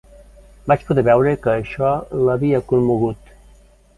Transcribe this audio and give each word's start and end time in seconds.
Vaig 0.71 0.85
poder 0.87 1.03
veure 1.07 1.33
que 1.43 1.51
això 1.57 1.91
l'havia 2.29 2.65
commogut. 2.73 3.31